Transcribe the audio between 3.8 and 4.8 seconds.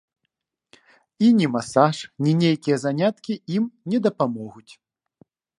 не дапамогуць.